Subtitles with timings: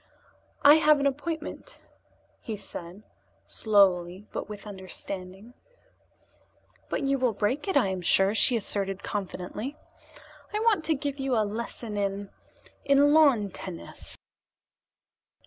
[0.63, 1.79] "I have an appointment,"
[2.39, 3.03] he said
[3.45, 5.53] slowly, but with understanding.
[6.89, 9.77] "But you will break it, I am sure," she asserted confidently.
[10.55, 12.31] "I want to give you a lesson in
[12.83, 14.17] in lawn tennis."